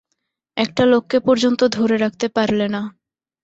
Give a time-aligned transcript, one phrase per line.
[0.57, 2.81] একটা লোককে পর্যন্ত ধরে রাখতে পারলে না।